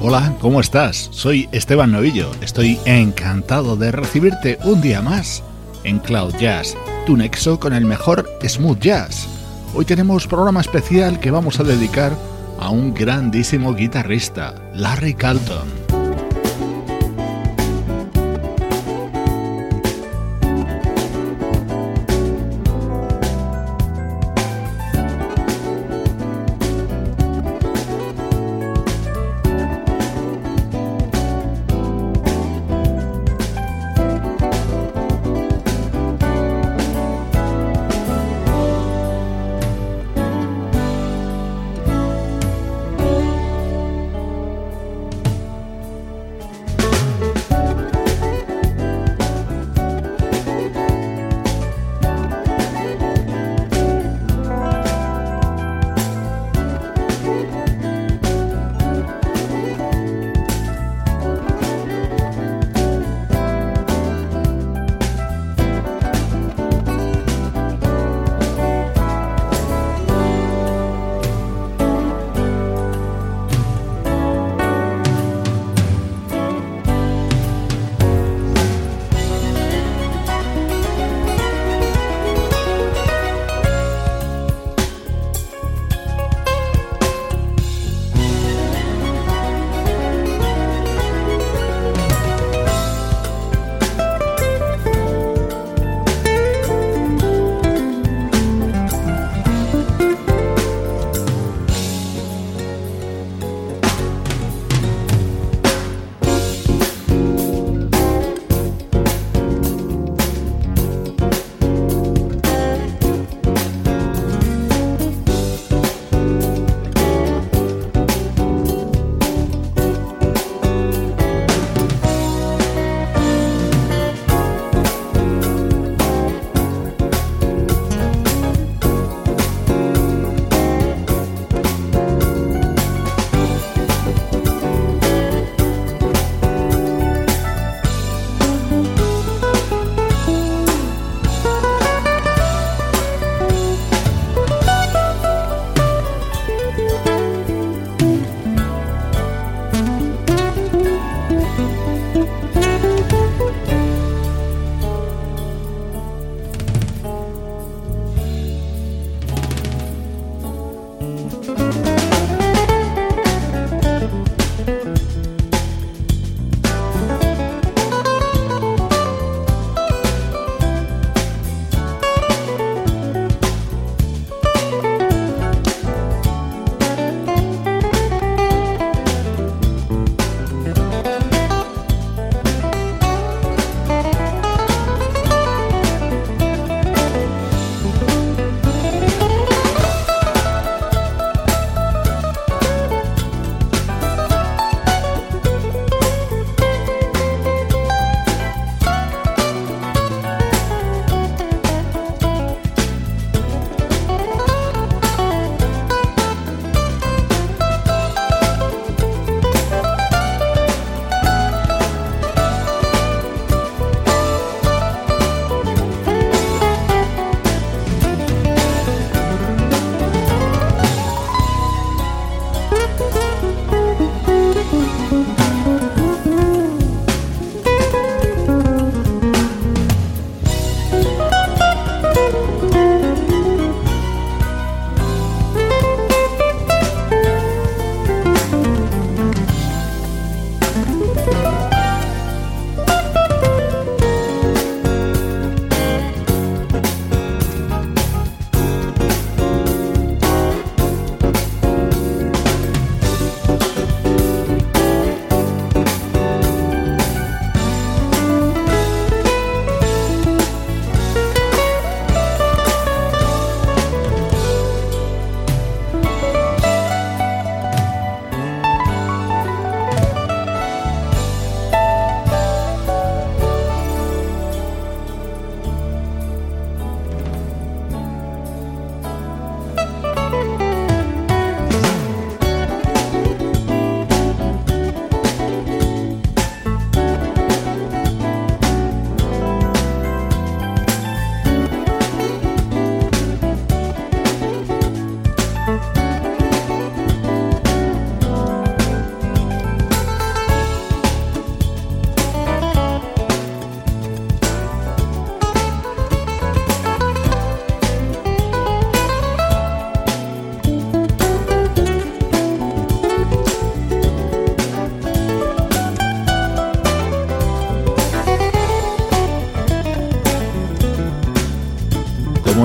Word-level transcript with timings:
Hola, 0.00 0.32
¿cómo 0.40 0.60
estás? 0.60 1.08
Soy 1.10 1.48
Esteban 1.50 1.90
Novillo. 1.90 2.30
Estoy 2.40 2.78
encantado 2.84 3.74
de 3.74 3.90
recibirte 3.90 4.56
un 4.62 4.80
día 4.80 5.02
más 5.02 5.42
en 5.82 5.98
Cloud 5.98 6.36
Jazz, 6.36 6.76
tu 7.04 7.16
nexo 7.16 7.58
con 7.58 7.72
el 7.72 7.84
mejor 7.84 8.24
smooth 8.46 8.78
jazz. 8.78 9.26
Hoy 9.74 9.84
tenemos 9.84 10.28
programa 10.28 10.60
especial 10.60 11.18
que 11.18 11.32
vamos 11.32 11.58
a 11.58 11.64
dedicar 11.64 12.12
a 12.60 12.70
un 12.70 12.94
grandísimo 12.94 13.74
guitarrista, 13.74 14.54
Larry 14.72 15.14
Carlton. 15.14 15.87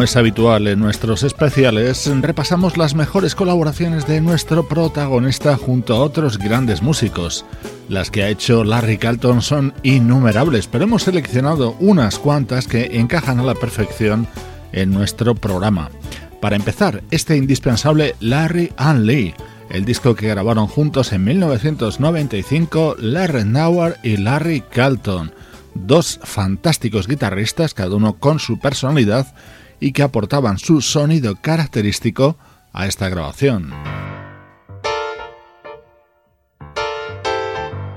Es 0.04 0.18
habitual 0.18 0.68
en 0.68 0.80
nuestros 0.80 1.24
especiales, 1.24 2.12
repasamos 2.22 2.78
las 2.78 2.94
mejores 2.94 3.36
colaboraciones 3.36 4.06
de 4.06 4.20
nuestro 4.20 4.68
protagonista 4.68 5.56
junto 5.56 5.96
a 5.96 6.00
otros 6.00 6.38
grandes 6.38 6.82
músicos. 6.82 7.46
Las 7.90 8.12
que 8.12 8.24
ha 8.24 8.30
hecho 8.30 8.64
Larry 8.64 8.98
Carlton 8.98 9.42
son 9.42 9.74
innumerables, 9.84 10.68
pero 10.68 10.84
hemos 10.84 11.04
seleccionado 11.04 11.76
unas 11.80 12.20
cuantas 12.20 12.68
que 12.68 13.00
encajan 13.00 13.40
a 13.40 13.44
la 13.44 13.56
perfección 13.56 14.28
en 14.74 14.92
nuestro 14.92 15.36
programa. 15.36 15.90
Para 16.42 16.56
empezar, 16.56 17.02
este 17.10 17.38
indispensable 17.38 18.16
Larry 18.20 18.72
and 18.78 19.06
Lee, 19.06 19.34
el 19.70 19.86
disco 19.86 20.16
que 20.16 20.28
grabaron 20.28 20.68
juntos 20.68 21.14
en 21.14 21.24
1995 21.24 22.98
Larry 23.00 23.46
Nauer 23.46 23.98
y 24.04 24.18
Larry 24.18 24.62
Carlton 24.62 25.32
dos 25.76 26.20
fantásticos 26.24 27.08
guitarristas, 27.08 27.74
cada 27.74 27.96
uno 27.96 28.14
con 28.18 28.40
su 28.40 28.60
personalidad, 28.60 29.34
y 29.84 29.92
que 29.92 30.02
aportaban 30.02 30.58
su 30.60 30.82
sonido 30.82 31.36
característico 31.36 32.38
a 32.72 32.88
esta 32.88 33.10
grabación. 33.10 33.72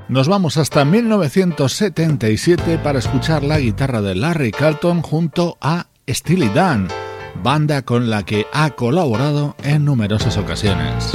Nos 0.09 0.27
vamos 0.27 0.57
hasta 0.57 0.85
1977 0.85 2.79
para 2.79 2.99
escuchar 2.99 3.45
la 3.45 3.61
guitarra 3.61 4.03
de 4.03 4.17
Larry 4.17 4.51
Carlton 4.51 5.01
junto 5.01 5.59
a 5.61 5.87
Steely 6.09 6.49
Dan, 6.49 6.89
banda 7.43 7.83
con 7.83 8.11
la 8.11 8.25
que 8.25 8.47
ha 8.53 8.71
colaborado 8.71 9.55
en 9.63 9.85
numerosas 9.85 10.37
ocasiones. 10.39 11.13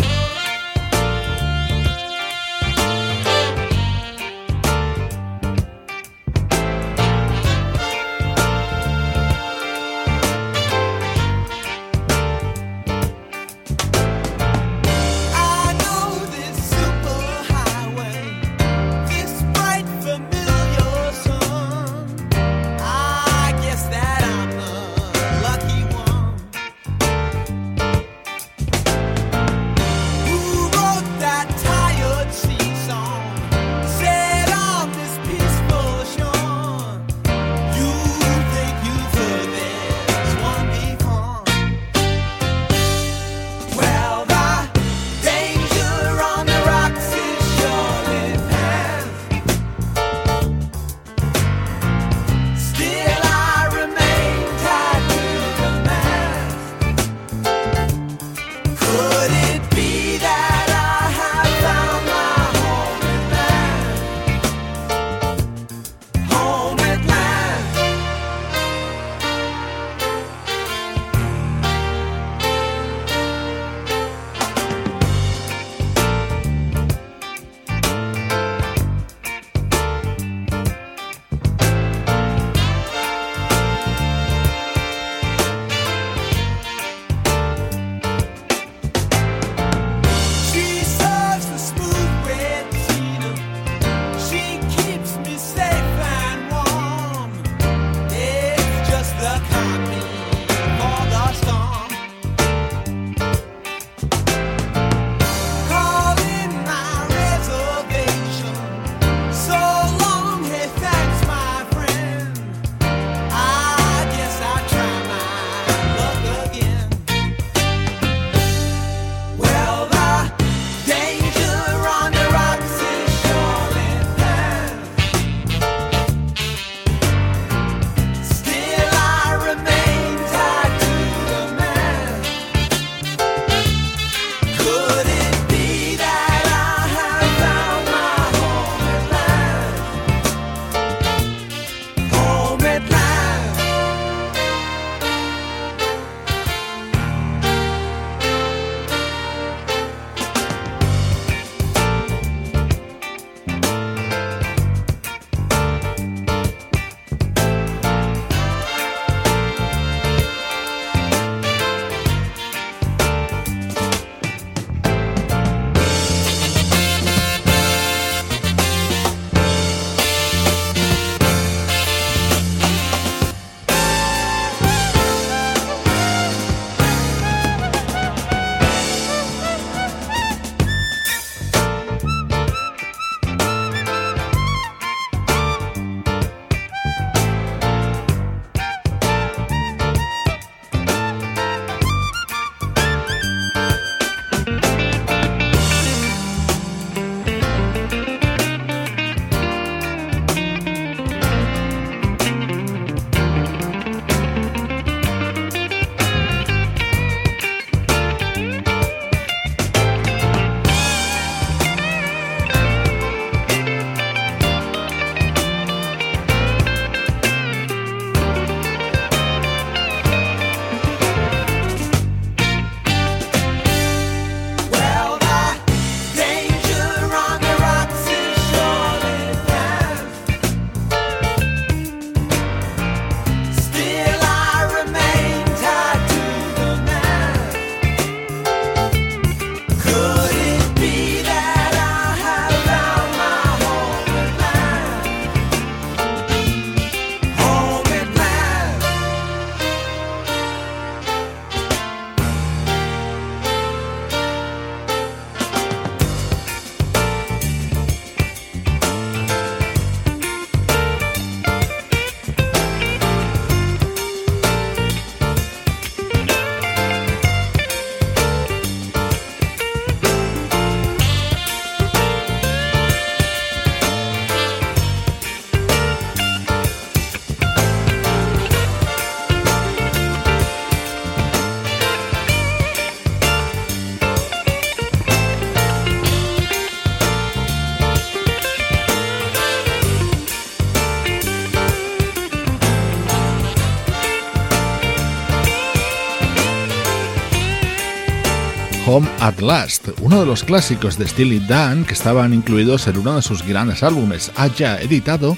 At 299.21 299.39
Last, 299.39 299.89
uno 300.01 300.19
de 300.19 300.25
los 300.25 300.43
clásicos 300.43 300.97
de 300.97 301.07
Steely 301.07 301.39
Dan 301.47 301.85
que 301.85 301.93
estaban 301.93 302.33
incluidos 302.33 302.87
en 302.87 302.97
uno 302.97 303.15
de 303.15 303.21
sus 303.21 303.43
grandes 303.43 303.83
álbumes, 303.83 304.31
haya 304.35 304.81
editado 304.81 305.37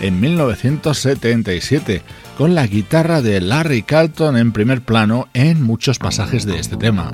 en 0.00 0.20
1977, 0.20 2.02
con 2.38 2.54
la 2.54 2.66
guitarra 2.66 3.22
de 3.22 3.40
Larry 3.40 3.82
Carlton 3.82 4.36
en 4.36 4.52
primer 4.52 4.82
plano 4.82 5.28
en 5.34 5.62
muchos 5.62 5.98
pasajes 5.98 6.46
de 6.46 6.60
este 6.60 6.76
tema. 6.76 7.12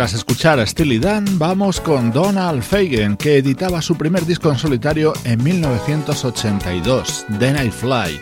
Tras 0.00 0.14
escuchar 0.14 0.58
a 0.58 0.66
Steely 0.66 0.98
Dan, 0.98 1.38
vamos 1.38 1.78
con 1.78 2.10
Donald 2.10 2.62
Fagen, 2.62 3.18
que 3.18 3.36
editaba 3.36 3.82
su 3.82 3.98
primer 3.98 4.24
disco 4.24 4.50
en 4.50 4.56
solitario 4.56 5.12
en 5.24 5.44
1982, 5.44 7.26
Then 7.38 7.66
I 7.66 7.70
Fly, 7.70 8.18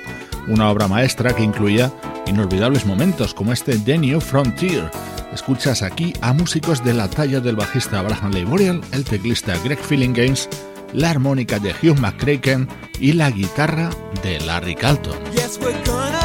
una 0.49 0.71
obra 0.71 0.89
maestra 0.89 1.33
que 1.37 1.45
incluía 1.45 1.93
inolvidables 2.27 2.85
momentos 2.85 3.33
como 3.33 3.53
este 3.53 3.79
The 3.79 3.97
New 3.97 4.21
Frontier. 4.21 4.91
Escuchas 5.33 5.85
aquí 5.85 6.13
a 6.21 6.33
músicos 6.33 6.83
de 6.83 6.95
la 6.95 7.09
talla 7.09 7.39
del 7.39 7.55
bajista 7.55 8.01
Abraham 8.01 8.33
Leiboriel, 8.33 8.81
el 8.91 9.05
teclista 9.05 9.55
Greg 9.63 9.79
Games, 9.89 10.49
la 10.93 11.11
armónica 11.11 11.61
de 11.61 11.71
Hugh 11.81 12.01
McCracken 12.01 12.67
y 12.99 13.13
la 13.13 13.31
guitarra 13.31 13.91
de 14.25 14.41
Larry 14.41 14.75
Carlton. 14.75 15.17
lots 15.37 16.18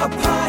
apart. 0.00 0.39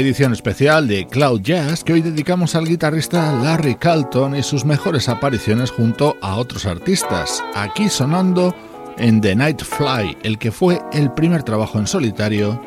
Edición 0.00 0.32
especial 0.32 0.88
de 0.88 1.06
Cloud 1.06 1.42
Jazz 1.42 1.84
que 1.84 1.92
hoy 1.92 2.00
dedicamos 2.00 2.54
al 2.54 2.64
guitarrista 2.64 3.34
Larry 3.34 3.74
Carlton 3.74 4.34
y 4.34 4.42
sus 4.42 4.64
mejores 4.64 5.10
apariciones 5.10 5.70
junto 5.70 6.16
a 6.22 6.36
otros 6.36 6.64
artistas. 6.64 7.44
Aquí 7.54 7.90
sonando 7.90 8.56
en 8.96 9.20
The 9.20 9.36
Night 9.36 9.62
Fly, 9.62 10.16
el 10.22 10.38
que 10.38 10.52
fue 10.52 10.80
el 10.94 11.12
primer 11.12 11.42
trabajo 11.42 11.78
en 11.78 11.86
solitario 11.86 12.62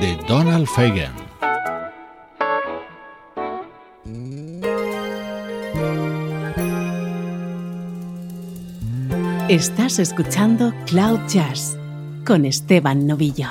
de 0.00 0.16
Donald 0.28 0.68
Fagen. 0.68 1.10
Estás 9.48 9.98
escuchando 9.98 10.72
Cloud 10.86 11.18
Jazz 11.26 11.76
con 12.24 12.44
Esteban 12.44 13.08
Novillo. 13.08 13.48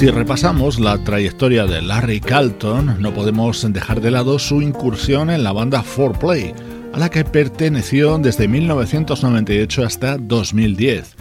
Si 0.00 0.08
repasamos 0.08 0.80
la 0.80 0.96
trayectoria 0.96 1.66
de 1.66 1.82
Larry 1.82 2.20
Carlton, 2.20 3.02
no 3.02 3.12
podemos 3.12 3.70
dejar 3.70 4.00
de 4.00 4.10
lado 4.10 4.38
su 4.38 4.62
incursión 4.62 5.28
en 5.28 5.44
la 5.44 5.52
banda 5.52 5.84
4Play, 5.84 6.54
a 6.94 6.98
la 6.98 7.10
que 7.10 7.22
perteneció 7.22 8.16
desde 8.16 8.48
1998 8.48 9.84
hasta 9.84 10.16
2010. 10.16 11.16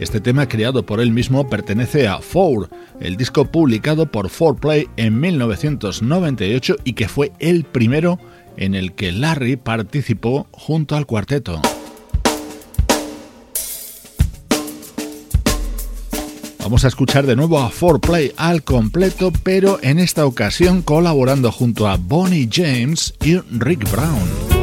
Este 0.00 0.20
tema 0.20 0.48
creado 0.48 0.84
por 0.84 0.98
él 0.98 1.12
mismo 1.12 1.48
pertenece 1.48 2.08
a 2.08 2.18
Four, 2.18 2.70
el 2.98 3.16
disco 3.16 3.44
publicado 3.44 4.10
por 4.10 4.28
4Play 4.28 4.88
en 4.96 5.20
1998 5.20 6.78
y 6.82 6.94
que 6.94 7.06
fue 7.06 7.30
el 7.38 7.62
primero 7.62 8.18
en 8.56 8.74
el 8.74 8.94
que 8.94 9.12
Larry 9.12 9.54
participó 9.54 10.48
junto 10.50 10.96
al 10.96 11.06
cuarteto. 11.06 11.62
Vamos 16.64 16.86
a 16.86 16.88
escuchar 16.88 17.26
de 17.26 17.36
nuevo 17.36 17.60
a 17.60 17.70
4Play 17.70 18.32
al 18.38 18.64
completo, 18.64 19.30
pero 19.42 19.78
en 19.82 19.98
esta 19.98 20.24
ocasión 20.24 20.80
colaborando 20.80 21.52
junto 21.52 21.86
a 21.86 21.98
Bonnie 21.98 22.48
James 22.50 23.12
y 23.22 23.38
Rick 23.50 23.90
Brown. 23.90 24.53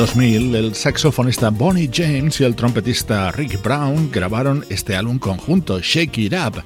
2000, 0.00 0.54
el 0.54 0.74
saxofonista 0.74 1.50
Bonnie 1.50 1.90
James 1.92 2.40
y 2.40 2.44
el 2.44 2.56
trompetista 2.56 3.30
Rick 3.32 3.62
Brown 3.62 4.10
grabaron 4.10 4.64
este 4.70 4.96
álbum 4.96 5.18
conjunto, 5.18 5.78
Shake 5.78 6.16
It 6.16 6.32
Up, 6.32 6.62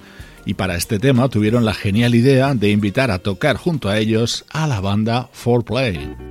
y 0.46 0.54
para 0.54 0.76
este 0.76 1.00
tema 1.00 1.28
tuvieron 1.28 1.64
la 1.64 1.74
genial 1.74 2.14
idea 2.14 2.54
de 2.54 2.70
invitar 2.70 3.10
a 3.10 3.18
tocar 3.18 3.56
junto 3.56 3.88
a 3.88 3.98
ellos 3.98 4.44
a 4.52 4.68
la 4.68 4.80
banda 4.80 5.30
4Play. 5.44 6.23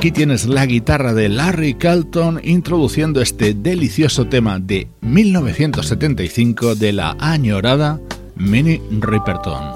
Aquí 0.00 0.12
tienes 0.12 0.46
la 0.46 0.64
guitarra 0.64 1.12
de 1.12 1.28
Larry 1.28 1.74
Carlton 1.74 2.40
introduciendo 2.42 3.20
este 3.20 3.52
delicioso 3.52 4.28
tema 4.28 4.58
de 4.58 4.88
1975 5.02 6.74
de 6.74 6.94
la 6.94 7.18
añorada 7.20 8.00
Minnie 8.34 8.80
Riperton. 8.90 9.74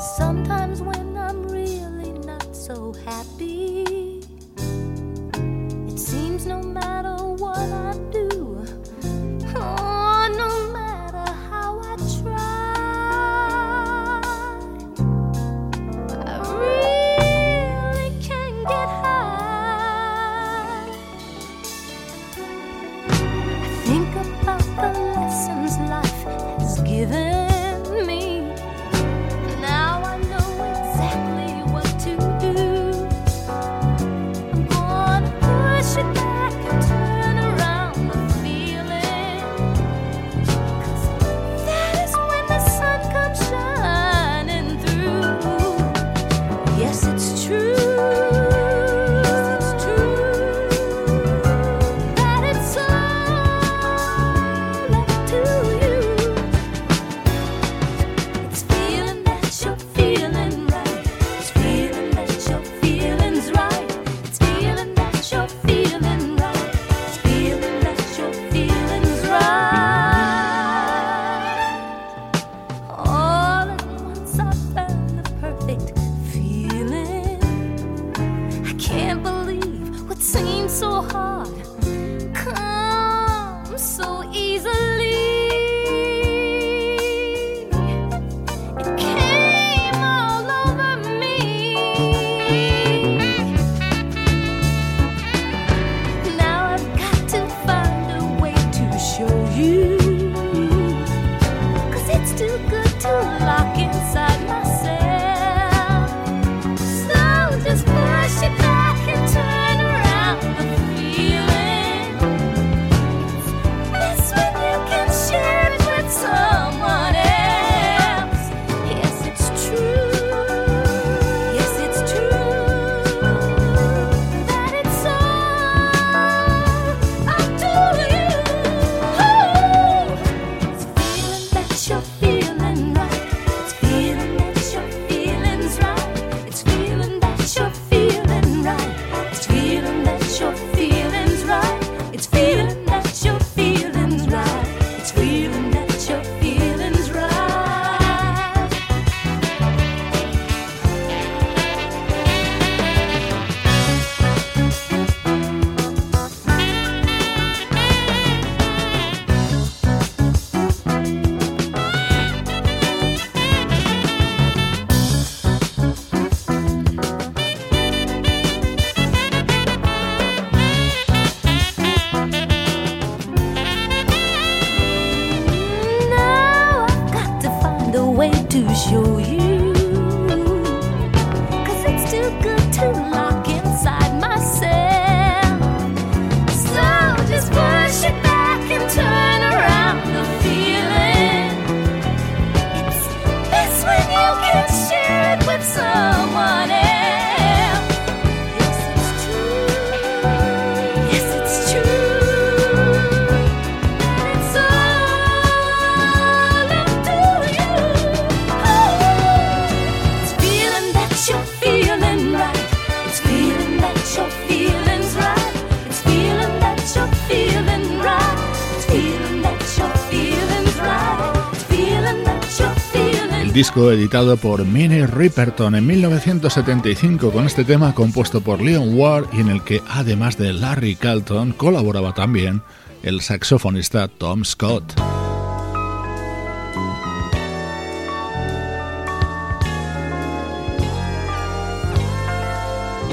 Disco 223.55 223.93
editado 223.93 224.37
por 224.37 224.65
Minnie 224.65 225.07
Riperton 225.07 225.77
en 225.77 225.87
1975 225.87 227.31
con 227.31 227.47
este 227.47 227.65
tema 227.65 227.95
compuesto 227.95 228.41
por 228.41 228.61
Leon 228.61 228.99
Ward 228.99 229.29
y 229.33 229.43
en 229.43 229.49
el 229.49 229.63
que 229.63 229.81
además 229.89 230.37
de 230.37 230.53
Larry 230.53 230.97
Carlton 230.97 231.53
colaboraba 231.53 232.13
también 232.15 232.63
el 233.05 233.21
saxofonista 233.21 234.09
Tom 234.09 234.45
Scott. 234.45 234.95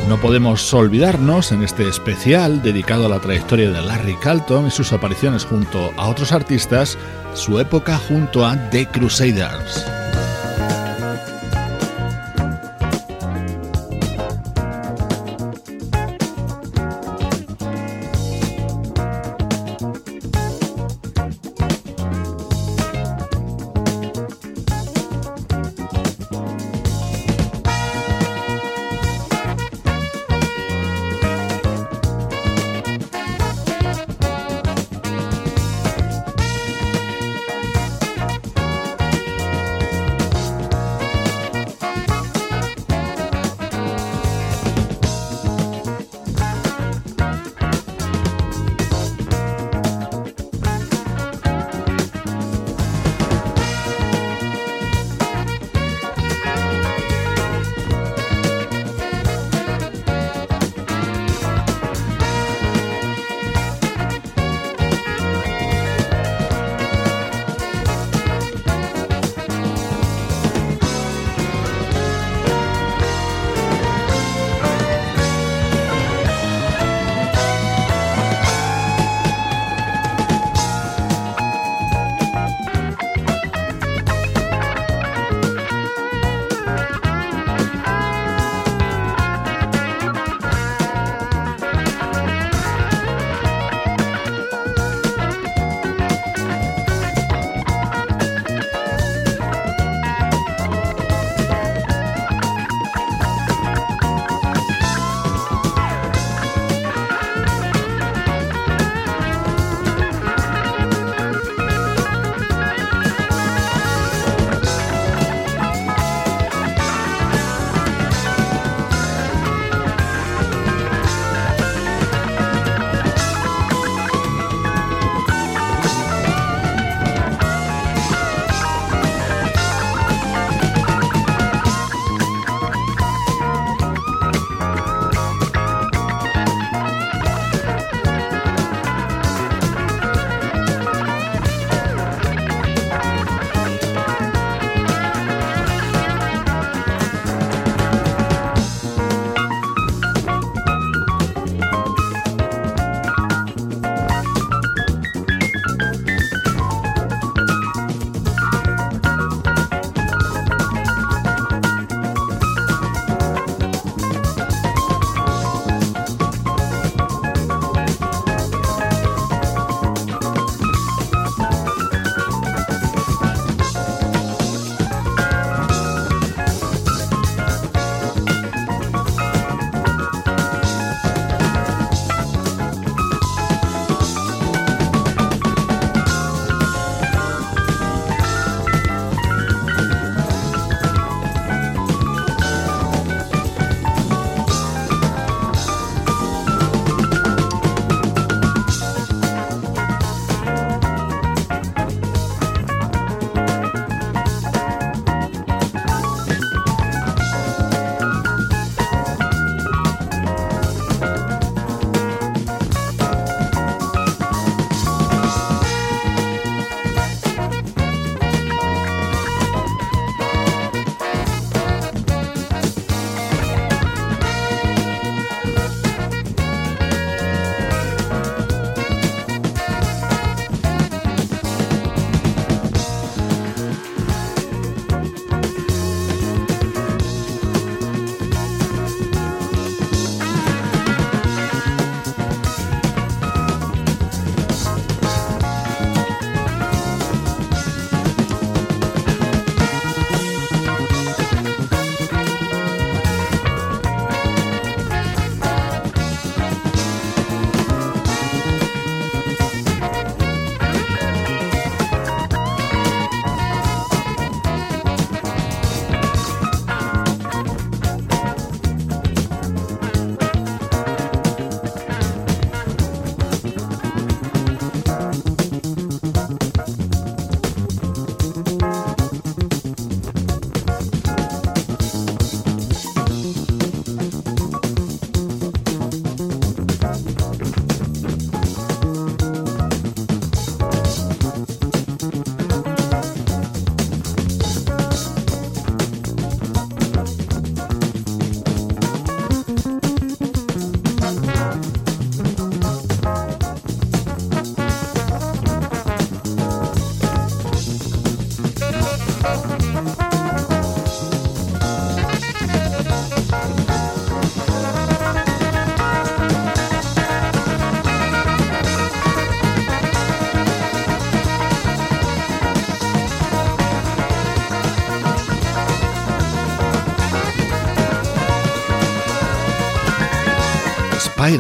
No 0.10 0.20
podemos 0.20 0.74
olvidarnos 0.74 1.52
en 1.52 1.62
este 1.62 1.88
especial 1.88 2.64
dedicado 2.64 3.06
a 3.06 3.10
la 3.10 3.20
trayectoria 3.20 3.70
de 3.70 3.82
Larry 3.84 4.16
Carlton 4.16 4.66
y 4.66 4.72
sus 4.72 4.92
apariciones 4.92 5.46
junto 5.46 5.94
a 5.98 6.10
otros 6.10 6.32
artistas, 6.32 6.98
su 7.36 7.60
época 7.60 8.00
junto 8.08 8.44
a 8.44 8.58
The 8.72 8.88
Crusaders. 8.88 10.01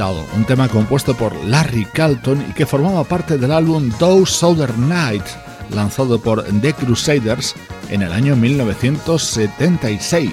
Un 0.01 0.45
tema 0.45 0.67
compuesto 0.67 1.15
por 1.15 1.35
Larry 1.45 1.85
Calton 1.85 2.43
y 2.49 2.53
que 2.53 2.65
formaba 2.65 3.03
parte 3.03 3.37
del 3.37 3.51
álbum 3.51 3.91
Those 3.99 4.33
Southern 4.33 4.89
Nights, 4.89 5.37
lanzado 5.75 6.19
por 6.19 6.43
The 6.43 6.73
Crusaders 6.73 7.53
en 7.87 8.01
el 8.01 8.11
año 8.11 8.35
1976. 8.35 10.31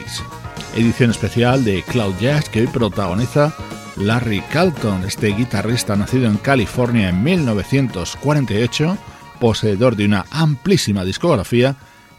Edición 0.74 1.10
especial 1.10 1.66
de 1.66 1.82
Cloud 1.82 2.14
Jazz 2.18 2.48
que 2.48 2.62
hoy 2.62 2.66
protagoniza 2.68 3.52
Larry 3.98 4.40
Calton, 4.50 5.04
este 5.04 5.28
guitarrista 5.34 5.96
nacido 5.96 6.28
en 6.28 6.38
California 6.38 7.10
en 7.10 7.22
1948, 7.22 8.96
poseedor 9.38 9.96
de 9.96 10.06
una 10.06 10.24
amplísima 10.30 11.04
discografía 11.04 11.76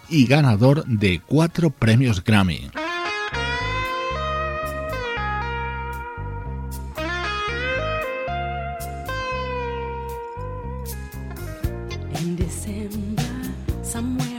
y 0.08 0.28
ganador 0.28 0.86
de 0.86 1.20
cuatro 1.26 1.72
premios 1.72 2.24
Grammy. 2.24 2.69
somewhere. 14.00 14.39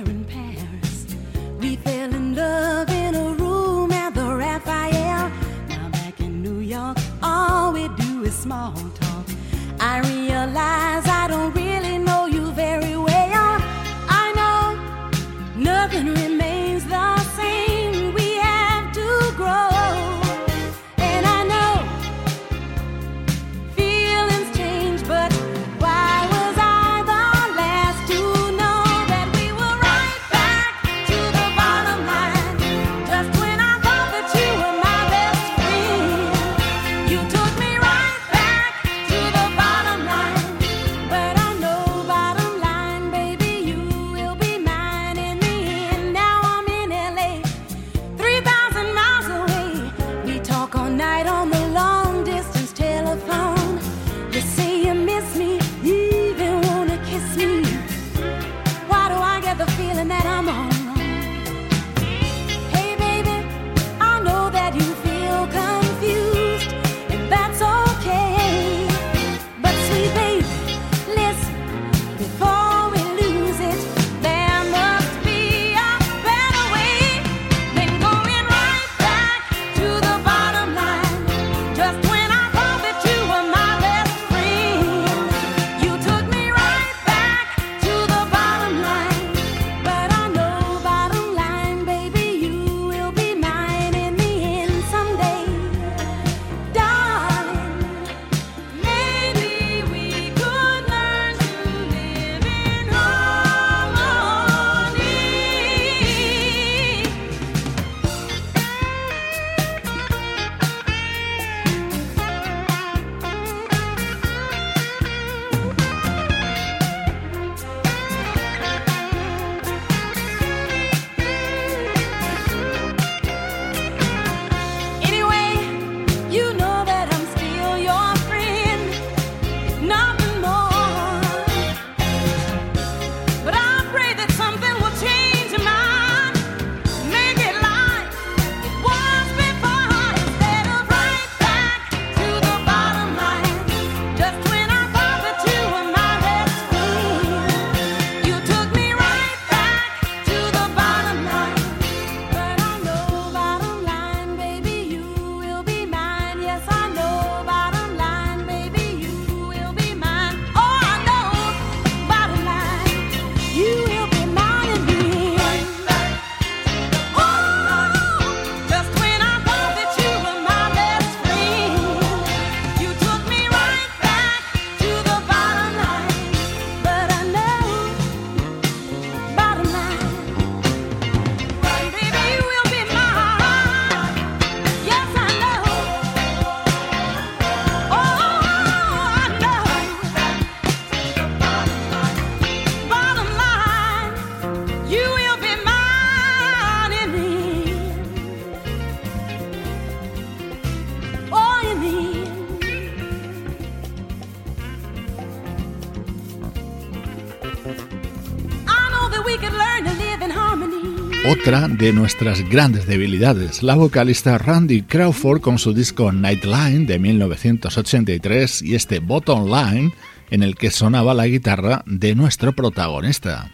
Otra 211.40 211.68
de 211.68 211.92
nuestras 211.94 212.46
grandes 212.50 212.86
debilidades, 212.86 213.62
la 213.62 213.74
vocalista 213.74 214.36
Randy 214.36 214.82
Crawford 214.82 215.40
con 215.40 215.58
su 215.58 215.72
disco 215.72 216.12
Nightline 216.12 216.86
de 216.86 216.98
1983 216.98 218.60
y 218.62 218.74
este 218.74 218.98
Bottom 218.98 219.46
Line 219.46 219.94
en 220.30 220.42
el 220.42 220.54
que 220.56 220.70
sonaba 220.70 221.14
la 221.14 221.26
guitarra 221.26 221.82
de 221.86 222.14
nuestro 222.14 222.52
protagonista. 222.52 223.50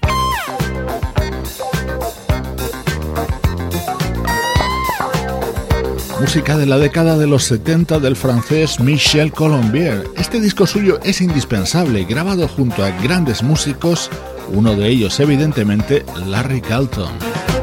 Música 6.21 6.57
de 6.57 6.67
la 6.67 6.79
década 6.79 7.17
de 7.17 7.29
los 7.29 7.45
70 7.45 8.01
del 8.01 8.17
francés 8.17 8.81
Michel 8.81 9.31
Colombier. 9.31 10.05
Este 10.17 10.41
disco 10.41 10.67
suyo 10.67 10.99
es 11.05 11.21
indispensable, 11.21 12.05
grabado 12.05 12.49
junto 12.49 12.83
a 12.85 12.91
grandes 13.03 13.45
músicos, 13.45 14.11
uno 14.49 14.75
de 14.75 14.89
ellos 14.89 15.21
evidentemente 15.21 16.05
Larry 16.27 16.61
Calton. 16.63 17.56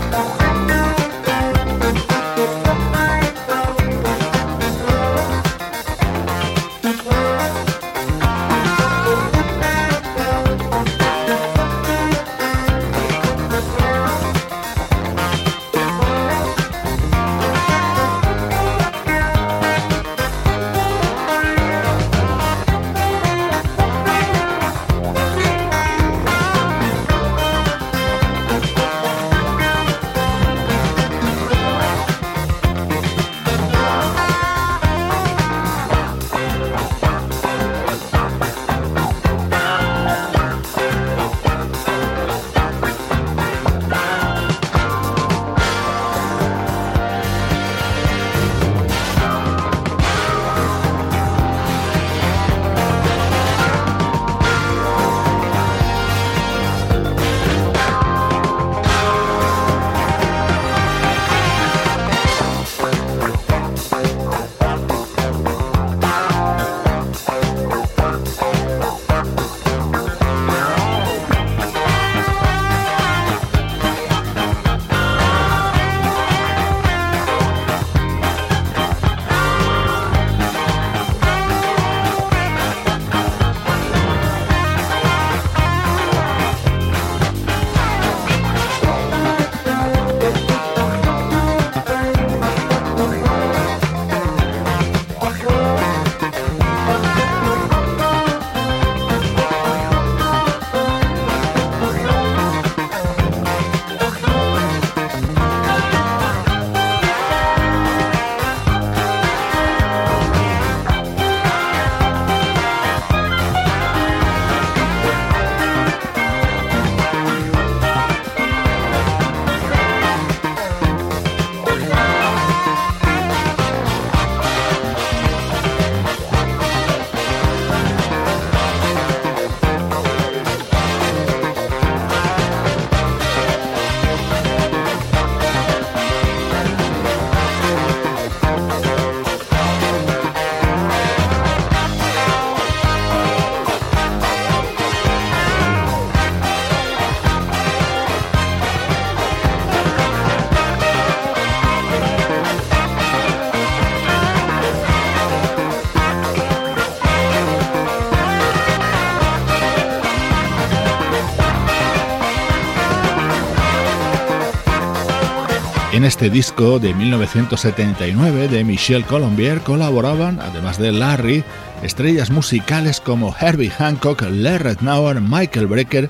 Este 166.24 166.36
disco 166.36 166.80
de 166.80 166.94
1979 166.94 168.48
de 168.48 168.64
Michel 168.64 169.04
Colombier 169.04 169.60
colaboraban, 169.60 170.40
además 170.40 170.78
de 170.78 170.94
Larry, 170.94 171.44
estrellas 171.82 172.30
musicales 172.30 173.02
como 173.02 173.36
Herbie 173.38 173.70
Hancock, 173.70 174.22
Larry 174.32 174.78
Nauer, 174.80 175.20
Michael 175.20 175.68
Brecker, 175.68 176.10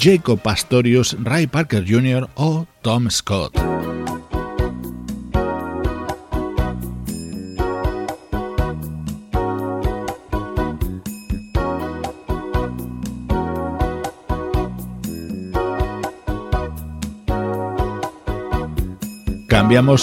Jacob 0.00 0.40
Pastorius, 0.42 1.16
Ray 1.22 1.46
Parker 1.46 1.84
Jr. 1.86 2.28
o 2.34 2.66
Tom 2.82 3.08
Scott. 3.08 3.81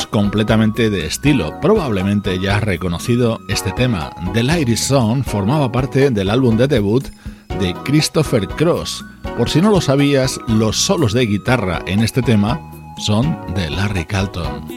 Completamente 0.07 0.89
de 0.89 1.05
estilo. 1.05 1.59
Probablemente 1.61 2.37
ya 2.39 2.57
has 2.57 2.63
reconocido 2.63 3.39
este 3.47 3.71
tema. 3.71 4.09
The 4.33 4.43
is 4.67 4.91
On 4.91 5.23
formaba 5.23 5.71
parte 5.71 6.09
del 6.09 6.29
álbum 6.29 6.57
de 6.57 6.67
debut 6.67 7.05
de 7.59 7.73
Christopher 7.85 8.47
Cross. 8.47 9.05
Por 9.37 9.49
si 9.49 9.61
no 9.61 9.71
lo 9.71 9.79
sabías, 9.79 10.39
los 10.47 10.77
solos 10.77 11.13
de 11.13 11.25
guitarra 11.25 11.81
en 11.87 12.01
este 12.01 12.21
tema 12.21 12.59
son 12.97 13.37
de 13.55 13.69
Larry 13.69 14.05
Calton. 14.05 14.67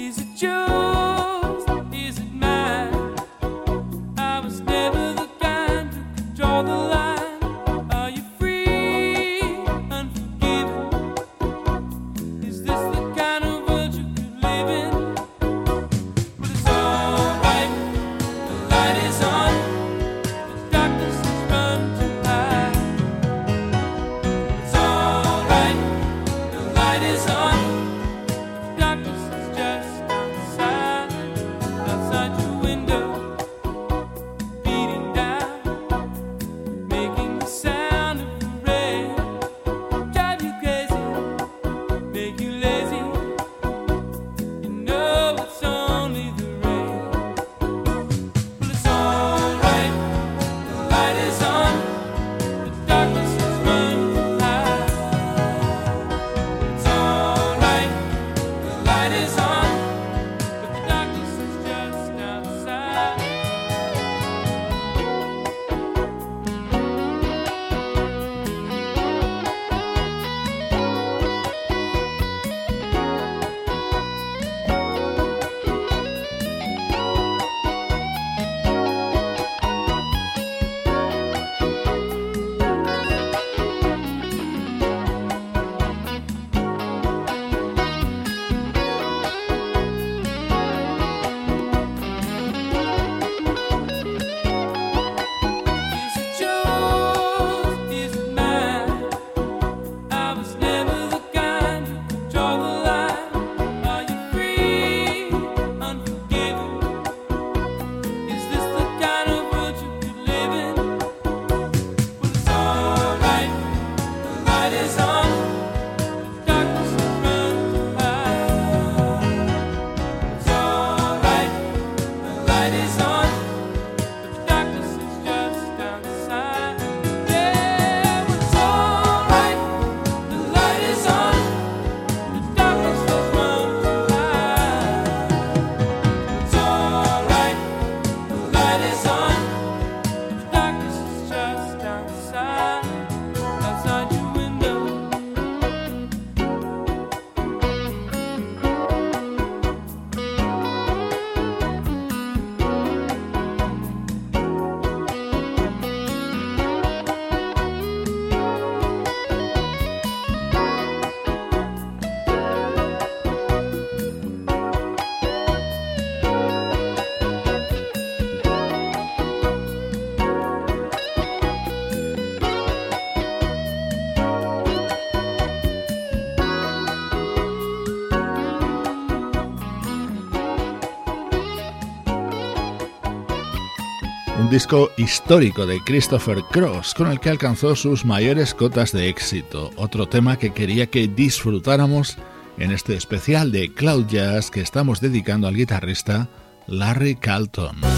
Disco 184.53 184.91
histórico 184.99 185.65
de 185.65 185.81
Christopher 185.81 186.43
Cross, 186.51 186.93
con 186.93 187.11
el 187.11 187.19
que 187.21 187.31
alcanzó 187.31 187.75
sus 187.75 188.05
mayores 188.05 188.53
cotas 188.53 188.93
de 188.93 189.09
éxito. 189.09 189.71
Otro 189.77 190.07
tema 190.07 190.39
que 190.39 190.53
quería 190.53 190.89
que 190.89 191.09
disfrutáramos 191.09 192.19
en 192.59 192.71
este 192.71 192.95
especial 192.95 193.51
de 193.51 193.73
Cloud 193.73 194.09
Jazz 194.09 194.51
que 194.51 194.61
estamos 194.61 195.01
dedicando 195.01 195.49
al 195.49 195.57
guitarrista 195.57 196.29
Larry 196.67 197.15
Calton. 197.15 197.91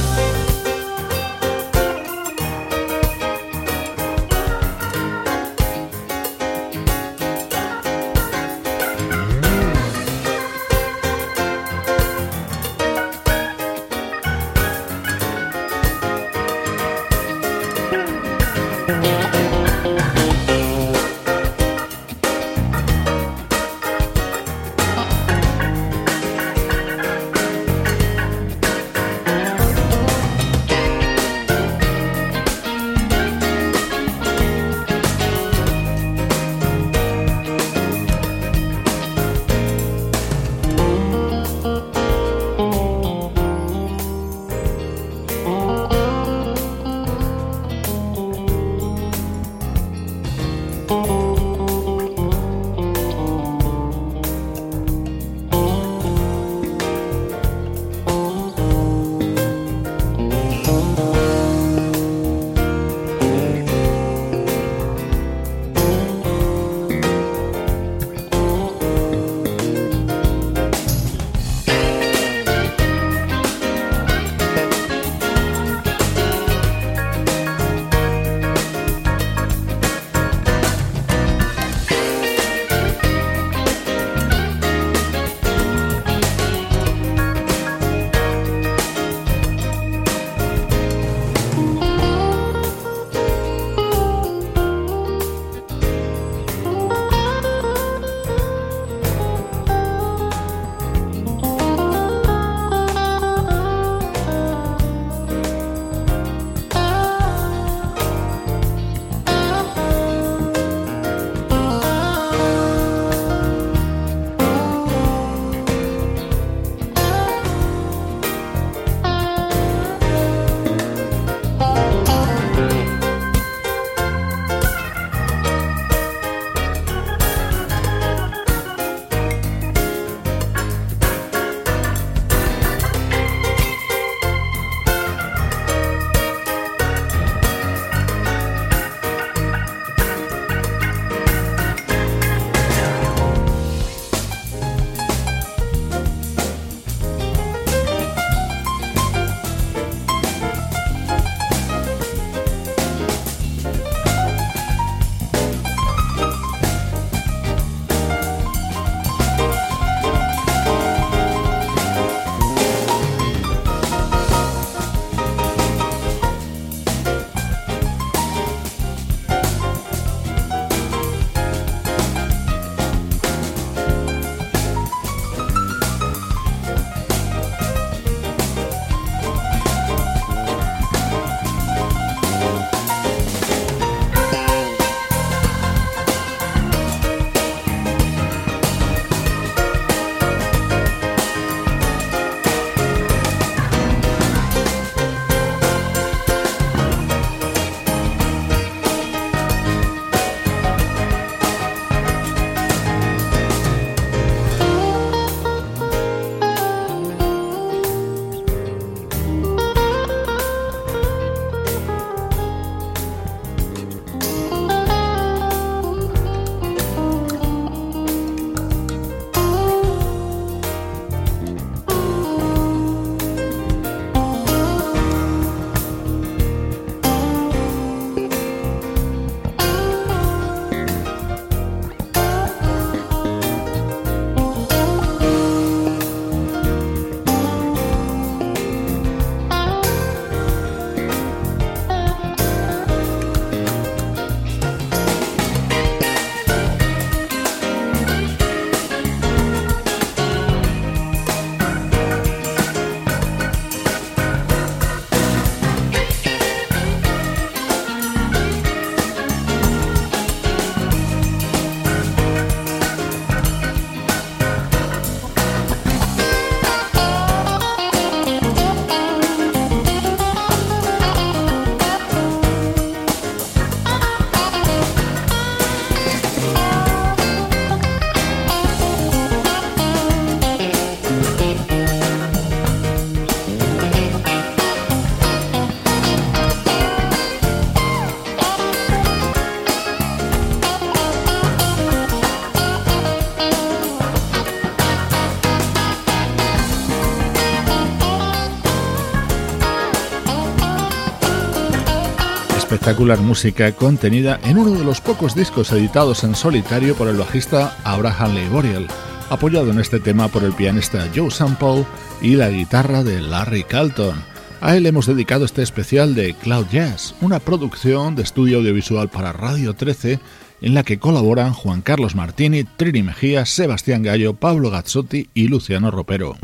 Espectacular 302.85 303.21
música 303.21 303.73
contenida 303.73 304.39
en 304.45 304.59
uno 304.59 304.73
de 304.73 304.85
los 304.85 305.01
pocos 305.01 305.35
discos 305.35 305.73
editados 305.73 306.23
en 306.23 306.35
solitario 306.35 306.95
por 306.95 307.09
el 307.09 307.17
bajista 307.17 307.79
Abraham 307.83 308.35
Leiboriel, 308.35 308.89
apoyado 309.31 309.71
en 309.71 309.81
este 309.81 310.01
tema 310.01 310.29
por 310.29 310.45
el 310.45 310.53
pianista 310.53 311.09
Joe 311.17 311.31
Sample 311.31 311.87
y 312.21 312.37
la 312.37 312.51
guitarra 312.51 313.03
de 313.03 313.23
Larry 313.23 313.65
Calton. 313.65 314.23
A 314.61 314.77
él 314.77 314.85
hemos 314.85 315.07
dedicado 315.07 315.47
este 315.47 315.63
especial 315.63 316.15
de 316.15 316.35
Cloud 316.35 316.67
Jazz, 316.71 317.15
una 317.23 317.41
producción 317.41 318.17
de 318.17 318.23
estudio 318.23 318.59
audiovisual 318.59 319.09
para 319.09 319.33
Radio 319.33 319.73
13 319.73 320.21
en 320.61 320.75
la 320.75 320.83
que 320.83 320.99
colaboran 320.99 321.55
Juan 321.55 321.81
Carlos 321.81 322.15
Martini, 322.15 322.65
Trini 322.65 323.03
Mejía, 323.03 323.47
Sebastián 323.47 324.03
Gallo, 324.03 324.35
Pablo 324.35 324.69
Gazzotti 324.69 325.31
y 325.33 325.49
Luciano 325.49 325.91
Ropero. 325.91 326.37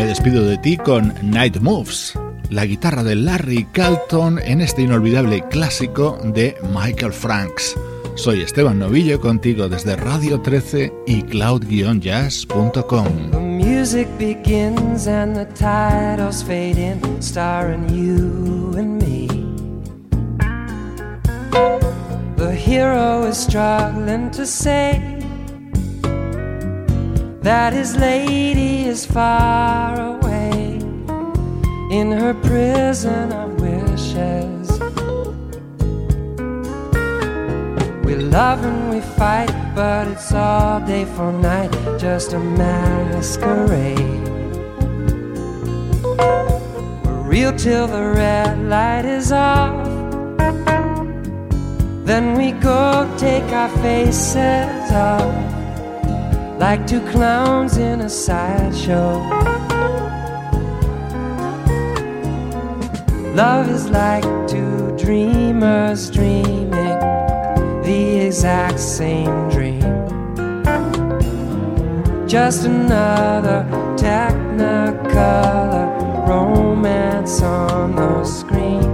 Me 0.00 0.06
despido 0.06 0.46
de 0.46 0.56
ti 0.56 0.78
con 0.78 1.12
Night 1.22 1.58
Moves, 1.60 2.18
la 2.48 2.64
guitarra 2.64 3.04
de 3.04 3.16
Larry 3.16 3.66
Calton 3.70 4.38
en 4.42 4.62
este 4.62 4.80
inolvidable 4.80 5.46
clásico 5.50 6.18
de 6.24 6.56
Michael 6.74 7.12
Franks. 7.12 7.76
Soy 8.14 8.40
Esteban 8.40 8.78
Novillo 8.78 9.20
contigo 9.20 9.68
desde 9.68 9.96
Radio 9.96 10.40
13 10.40 10.90
y 11.06 11.20
cloud-jazz.com. 11.24 13.08
Music 13.58 14.08
begins 14.18 15.06
and 15.06 15.36
the 15.36 15.44
titles 15.52 16.42
fade 16.42 16.78
in, 16.78 16.98
starring 17.20 17.86
you 17.90 18.74
and 18.78 19.02
me. 19.02 19.28
The 22.38 22.54
hero 22.56 23.26
is 23.28 23.36
struggling 23.36 24.30
to 24.30 24.46
say 24.46 25.18
that 27.42 27.74
his 27.74 27.94
lady 27.96 28.79
is 28.90 29.06
far 29.06 29.94
away 30.14 30.80
in 31.92 32.10
her 32.10 32.34
prison 32.34 33.30
of 33.30 33.48
wishes. 33.60 34.66
We 38.04 38.16
love 38.16 38.64
and 38.64 38.90
we 38.92 39.00
fight, 39.00 39.52
but 39.76 40.08
it's 40.08 40.32
all 40.32 40.80
day 40.84 41.04
for 41.04 41.30
night, 41.30 41.70
just 42.00 42.32
a 42.32 42.40
masquerade. 42.40 44.28
We're 47.04 47.22
real 47.34 47.52
till 47.56 47.86
the 47.86 48.06
red 48.16 48.58
light 48.68 49.04
is 49.04 49.30
off. 49.30 49.86
Then 52.04 52.36
we 52.36 52.50
go 52.50 53.08
take 53.18 53.52
our 53.52 53.70
faces 53.84 54.90
off 54.90 55.59
like 56.60 56.86
two 56.86 57.00
clowns 57.06 57.78
in 57.78 58.02
a 58.02 58.08
sideshow. 58.10 59.18
Love 63.34 63.70
is 63.70 63.88
like 63.88 64.22
two 64.46 64.94
dreamers 64.98 66.10
dreaming 66.10 66.98
the 67.82 68.26
exact 68.26 68.78
same 68.78 69.48
dream. 69.48 69.80
Just 72.28 72.66
another 72.66 73.64
technicolor 73.96 74.68
romance 76.28 77.40
on 77.40 77.96
the 77.96 78.22
screen. 78.22 78.89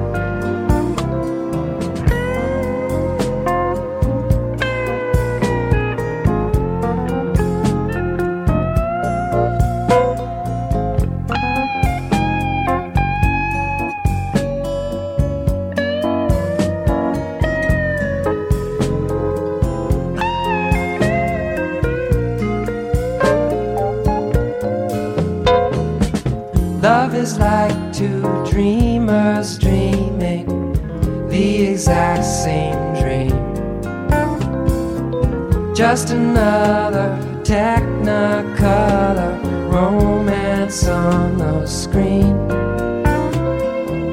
Just 35.76 36.08
another 36.08 37.18
technicolor 37.42 39.36
romance 39.70 40.88
on 40.88 41.36
the 41.36 41.66
screen. 41.66 42.34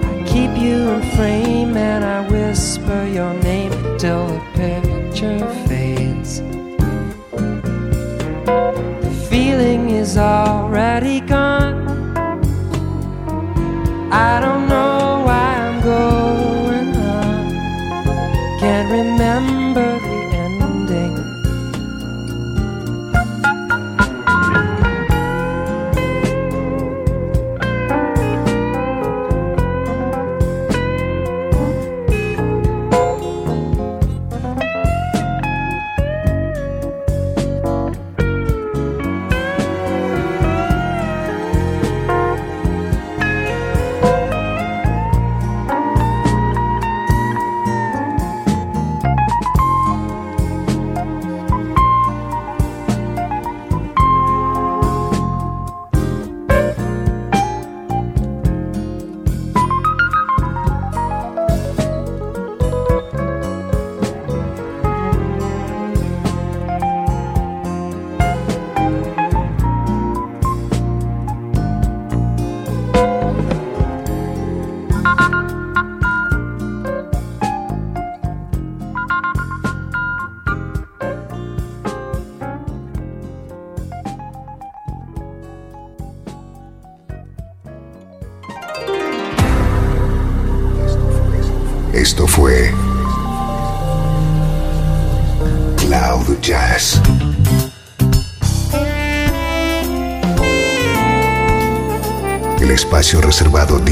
I 0.03 0.23
keep 0.27 0.57
you 0.57 0.89
in 0.89 1.01
frame 1.15 1.77
and 1.77 2.03
I 2.03 2.29
whisper 2.29 3.07
your 3.07 3.33
name 3.35 3.71
till 3.97 4.27
the 4.27 4.41
picture 4.55 5.47
fades. 5.65 6.41
The 9.01 9.27
feeling 9.29 9.89
is 9.91 10.17
already 10.17 11.21
gone. 11.21 11.87
I 14.11 14.41
don't 14.41 14.67
know 14.67 15.23
why 15.25 15.55
I'm 15.63 15.81
going 15.81 16.93
on. 16.97 18.59
Can't 18.59 18.91
remember 18.91 19.62